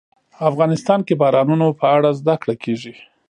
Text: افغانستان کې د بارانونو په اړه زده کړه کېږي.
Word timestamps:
افغانستان 0.49 0.99
کې 1.07 1.13
د 1.15 1.19
بارانونو 1.21 1.67
په 1.79 1.85
اړه 1.95 2.09
زده 2.19 2.35
کړه 2.41 2.55
کېږي. 2.63 2.93